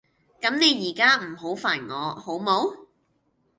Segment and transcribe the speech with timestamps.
[0.41, 2.87] 咁你依家唔好煩我好冇